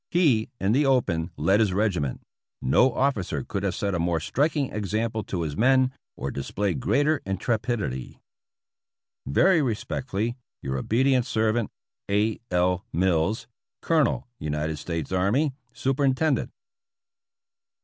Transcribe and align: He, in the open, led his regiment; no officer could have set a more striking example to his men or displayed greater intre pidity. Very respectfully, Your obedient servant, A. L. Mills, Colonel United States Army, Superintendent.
He, 0.09 0.49
in 0.59 0.71
the 0.71 0.83
open, 0.83 1.29
led 1.37 1.59
his 1.59 1.73
regiment; 1.73 2.21
no 2.59 2.91
officer 2.91 3.43
could 3.43 3.61
have 3.61 3.75
set 3.75 3.93
a 3.93 3.99
more 3.99 4.19
striking 4.19 4.71
example 4.71 5.23
to 5.25 5.41
his 5.43 5.55
men 5.55 5.93
or 6.17 6.31
displayed 6.31 6.79
greater 6.79 7.19
intre 7.23 7.61
pidity. 7.61 8.19
Very 9.27 9.61
respectfully, 9.61 10.37
Your 10.63 10.79
obedient 10.79 11.27
servant, 11.27 11.69
A. 12.09 12.39
L. 12.49 12.83
Mills, 12.91 13.45
Colonel 13.83 14.27
United 14.39 14.77
States 14.77 15.11
Army, 15.11 15.53
Superintendent. 15.71 16.49